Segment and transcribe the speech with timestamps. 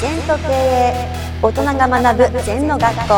[0.00, 0.94] 全と経営
[1.42, 3.14] 大人が学ぶ全の学校。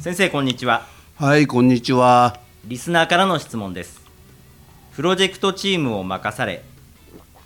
[0.00, 0.88] 先生こんにちは。
[1.14, 2.40] はい、こんにちは。
[2.64, 4.02] リスナーからの質問です。
[4.96, 6.64] プロジェクトチームを任され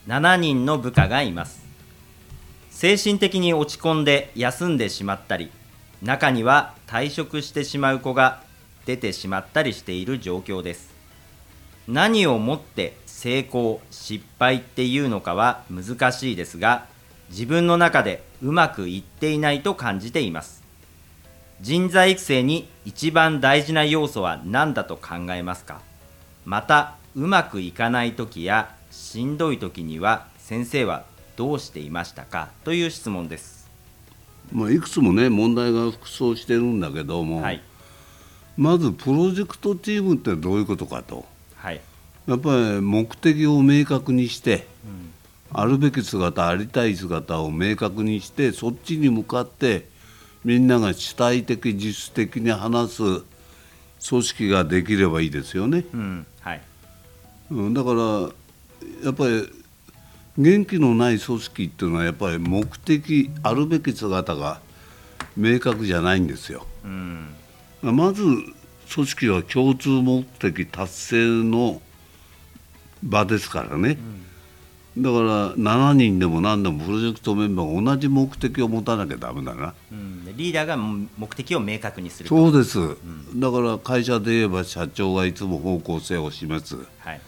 [0.09, 1.66] 7人の部下がいます。
[2.70, 5.52] 精神的に落ち込んで休んでしまったり
[6.00, 8.43] 中には退職してしまう子が
[8.86, 10.95] 出てしまったりしている状況です。
[11.87, 16.87] 何をもって成功失敗っていうのかは難しいですが
[17.31, 20.65] 自分の中でうまくいっていないと感じています。
[21.61, 25.83] 人材育成に一番大事な要素は何だと考えますか？
[26.45, 31.05] またうまくいかない時やしんどい時には先生は
[31.37, 32.48] どうしていましたか？
[32.65, 33.70] という質問です。
[34.51, 37.62] まあ、いくつもね、問題が複層してるんだけども、はい。
[38.57, 41.25] まずプロジェクトチームってどういうことかと。
[41.55, 41.81] はい
[42.27, 44.67] やっぱり目的を明確にして、
[45.53, 49.89] あるべき姿、ありたい姿を明確にして、そっちに向かって、
[50.45, 53.03] みんなが主体的、自主的に話す
[54.09, 55.84] 組織ができればいいですよね。
[55.92, 56.27] うん。
[56.41, 56.61] はい。
[57.51, 58.01] うん、だから
[59.05, 59.48] やっぱり
[60.39, 64.61] 元気のない組織っていうのはやっぱり目的あるべき姿が
[65.36, 66.67] 明確じゃないんですよ。
[66.84, 67.34] うん。
[67.83, 68.23] まず
[68.92, 71.81] 組織は共通目的達成の
[73.03, 73.98] 場ですからね、
[74.97, 79.75] だから7人でも何でもプロジェクトメンバーが同じ目的を持たなきゃだめだな。
[79.91, 80.25] うん。
[80.25, 82.36] でリーダーが目的を明確にすると。
[82.36, 82.78] そうです、
[83.36, 86.77] だから会社で言えば社長がいつも方向性を示す。
[86.98, 87.20] はい。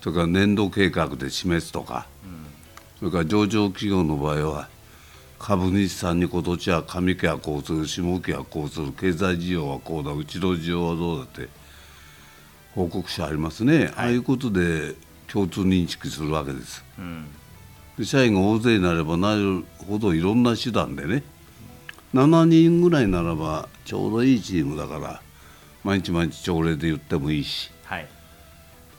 [0.00, 2.06] それから年度計画で示すとか、
[2.98, 4.68] それから上場企業の場合は
[5.38, 11.48] 株主さんに今年は上期はこうする下期はこうする経済事情はこうだうちの事情はどうだって
[12.74, 14.94] 報告書ありますね、ああいうことで
[15.26, 16.84] 共通認識するわけです。
[16.98, 17.26] うん。
[17.98, 21.22] で社員が大勢になればなるほどいろんな手段でね。
[22.14, 25.22] 7人ぐらいならばちょうどいいチームだから
[25.82, 27.70] 毎日毎日朝礼で言ってもいいし。
[27.84, 28.08] はい。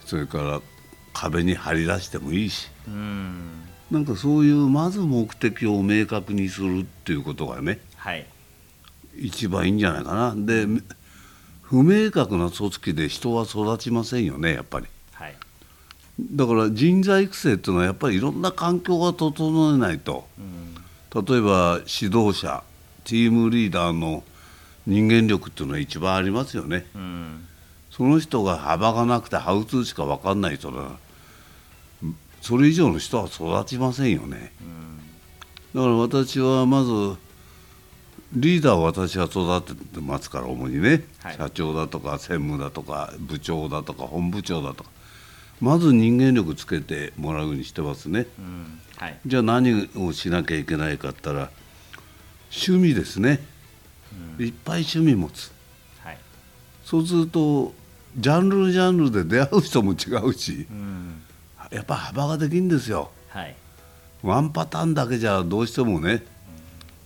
[0.04, 0.60] それから
[1.12, 2.68] 壁に張り出してもいいし。
[2.88, 3.64] うん。
[3.90, 8.26] なんかそういうまず目的を明確にするっていうことがねはい。
[9.16, 10.34] 一番いいんじゃないかな。
[10.36, 10.66] で
[11.64, 14.86] 不明確な組織で人は育ちませんよねやっぱり。
[15.12, 15.34] はい。
[16.20, 20.26] だから人材育成っていうのはやっぱりいろんな環境が整えないと。
[20.38, 21.24] うん。
[21.24, 22.62] 例えば指導者
[23.04, 24.22] チームリーダーの
[24.86, 26.86] 人間力っていうのは一番ありますよね。
[26.94, 27.46] うん。
[27.90, 30.90] その人が幅がなくてハウツーしか分かんない人だ。
[32.42, 34.52] それ以上の人は育ちませんよね、
[35.74, 37.16] だから私はまず
[38.34, 41.36] リーダーを私は育ててますから主にね、はい。
[41.36, 44.90] 社長だとか専務だとか部長だとか本部長だとか。
[45.60, 48.26] まず人間力つけてもらうようにしてますね。
[48.38, 48.80] うん。
[48.96, 49.18] はい。
[49.24, 51.50] じゃあ何をしなきゃいけないかったら
[52.50, 53.40] 趣味ですね、
[54.38, 55.52] いっぱい趣味持つ。
[56.02, 56.18] はい。
[56.84, 57.72] そうすると
[58.18, 61.22] ジャンルジャンルで出会う人も違うしうん。
[61.70, 63.10] やっぱ幅ができるんですよ。
[63.28, 63.56] はい。
[64.22, 66.24] ワンパターンだけじゃどうしてもね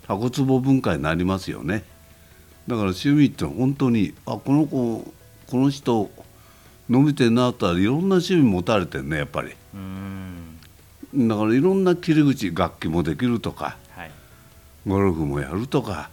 [0.09, 1.85] タコツボ文化になりますよね。
[2.67, 5.13] だから趣味って本当にあこの子
[5.47, 6.11] この人
[6.91, 9.53] 伸びてんなったらいろんな趣味持たれてんねやっぱり。
[9.75, 10.59] うん。
[11.29, 13.77] だからいろんな切り口楽器もできるとか。
[13.91, 14.11] はい。
[14.87, 16.11] ゴルフもやるとか。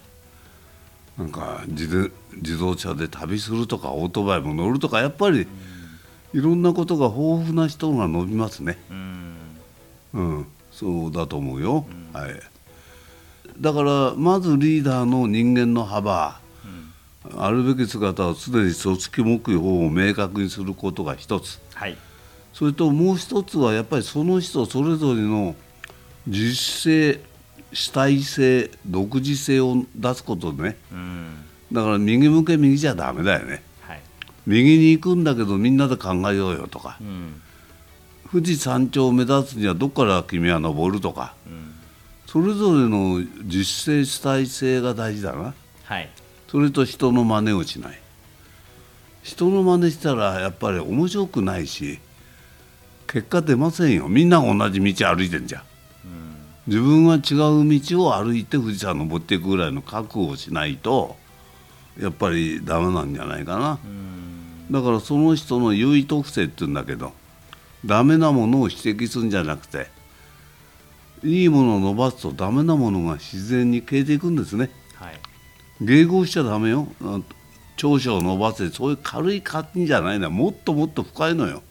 [1.18, 5.00] なんか自で自動車で旅するとかオートバイも乗るとか。
[5.00, 5.48] やっぱり
[6.34, 8.78] いろんなことが豊富な人が伸びますね。
[8.92, 9.36] うん。
[10.16, 12.42] うん、そうだと思うよ、はい、
[13.60, 16.40] だからまずリーダーの人間の幅、
[17.38, 21.60] あるべき姿を常に組織目標を明確にすることが一つ。
[21.74, 21.98] はい。
[22.54, 25.56] それともう一つはやっぱりその人それぞれの
[26.28, 27.22] 自主性
[27.74, 30.78] 主体性独自性を出すことね。
[30.92, 31.46] うん。
[31.72, 33.64] だから右向け右じゃダメだよね。
[33.82, 34.02] はい。
[34.46, 36.98] 右に行くんだけどみんなで考えようよとか。
[37.02, 37.42] うん。
[38.32, 41.34] 富士山頂を目指すにはどこから君は登るとか。
[41.48, 41.76] うん
[42.26, 45.54] それぞれの自主性主体性が大事だな。
[45.84, 46.10] はい。
[46.48, 48.00] それと人の真似をしない。
[49.24, 52.00] 人の真似したらやっぱり面白くないし
[53.08, 54.08] 結果出ませんよ。
[54.08, 55.64] みんなが同じ道歩いてんじゃん。
[56.68, 61.16] 自分は違う道を歩いて富士山登っていくぐらいの覚悟をしないと
[62.00, 63.80] やっぱりダメなんじゃないかな。
[64.72, 67.14] だからその人の優位特性って言うんだけど
[67.86, 69.88] ダメなものを指摘するんじゃなくて
[71.26, 74.70] いいものを伸ばすとダメなものが自然に消えていくんですね。
[74.96, 75.20] はい。
[75.82, 76.88] 迎合しちゃダメよ。
[77.02, 77.20] あ
[77.78, 78.70] 長所を伸ばせ。
[78.70, 81.64] そういう軽い感じじゃないのよもっともっと深いのよ。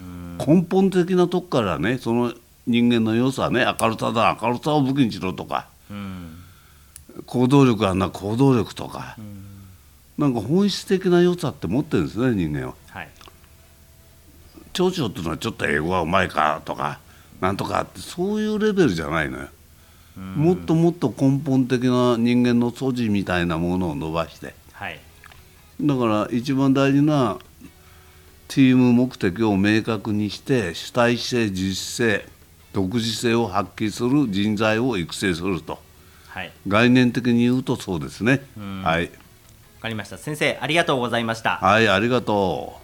[0.00, 0.38] うん。
[0.38, 2.32] 根本的なとこからねその
[2.66, 3.66] 人間の良さね。
[3.80, 4.36] 明るさだ。
[4.40, 5.68] 明るさを武器にしろとか。
[5.90, 6.38] うん。
[7.26, 9.16] 行動力あんな行動力とか、
[10.18, 12.74] なんか本質的な良さって持ってるんですね人間は。
[12.88, 13.08] はい。
[14.72, 16.98] 長所っていうのはちょっと英語がうまいかとか
[17.40, 19.48] なんとかってそういうレベルじゃないのよ。
[20.16, 24.54] もっともっと根本的な人間の素地みたいなものを伸ばして。
[24.72, 25.00] はい。
[25.80, 27.38] だから一番大事な
[28.46, 32.28] チーム目的を明確にして主体性自主性
[32.72, 35.78] 独自性を発揮する人材を育成すると。
[36.28, 36.52] はい。
[36.68, 38.42] 概念的に言うとそうですね、
[38.82, 39.04] はい。
[39.04, 39.10] わ
[39.80, 40.18] かりました。
[40.18, 41.56] 先生ありがとうございました。
[41.56, 42.83] はいありがとう